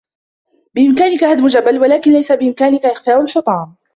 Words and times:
بإمكانك 0.75 1.23
هدم 1.23 1.47
جبل.. 1.47 1.79
ولكن 1.79 2.11
ليس 2.11 2.31
بإمكانك 2.31 2.85
إخفاء 2.85 3.21
الحطام. 3.21 3.75